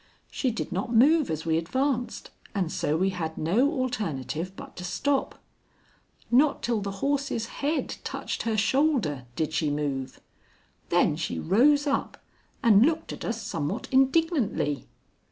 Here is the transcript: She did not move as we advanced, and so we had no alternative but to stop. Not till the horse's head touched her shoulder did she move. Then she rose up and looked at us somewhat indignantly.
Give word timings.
She 0.31 0.49
did 0.49 0.71
not 0.71 0.91
move 0.95 1.29
as 1.29 1.45
we 1.45 1.59
advanced, 1.59 2.31
and 2.55 2.71
so 2.71 2.97
we 2.97 3.11
had 3.11 3.37
no 3.37 3.69
alternative 3.71 4.51
but 4.55 4.75
to 4.77 4.83
stop. 4.83 5.39
Not 6.31 6.63
till 6.63 6.81
the 6.81 6.89
horse's 7.05 7.45
head 7.61 7.97
touched 8.03 8.41
her 8.41 8.57
shoulder 8.57 9.27
did 9.35 9.53
she 9.53 9.69
move. 9.69 10.19
Then 10.89 11.15
she 11.17 11.37
rose 11.37 11.85
up 11.85 12.17
and 12.63 12.83
looked 12.83 13.13
at 13.13 13.23
us 13.23 13.43
somewhat 13.43 13.87
indignantly. 13.91 14.87